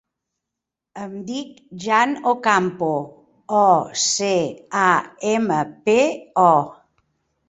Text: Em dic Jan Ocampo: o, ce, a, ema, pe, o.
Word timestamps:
Em 1.01 1.11
dic 1.25 1.49
Jan 1.83 2.15
Ocampo: 2.31 2.87
o, 3.57 3.67
ce, 4.05 4.29
a, 4.85 4.87
ema, 5.33 5.59
pe, 5.91 5.97
o. 6.45 6.49